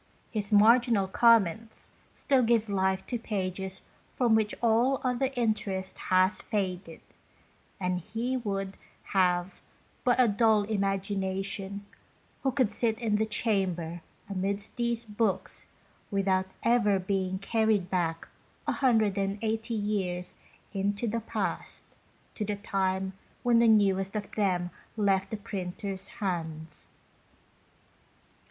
[0.31, 7.01] His marginal comments still give life to pages from which all other interest has faded,
[7.79, 8.77] and he would
[9.13, 9.61] have
[10.03, 10.83] but a dull 20 BONE TO HIS BONE.
[11.23, 11.85] imagination
[12.41, 15.67] who could sit in the chamber amidst these books
[16.09, 18.27] without ever being carried back
[18.65, 20.35] 180 years
[20.73, 21.99] into the past,
[22.33, 23.13] to the time
[23.43, 26.89] when the newest of them left the printer's hands.